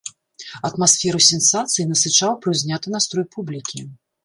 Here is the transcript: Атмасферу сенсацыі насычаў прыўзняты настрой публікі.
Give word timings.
Атмасферу 0.69 1.21
сенсацыі 1.25 1.87
насычаў 1.91 2.33
прыўзняты 2.47 2.97
настрой 2.97 3.31
публікі. 3.39 3.87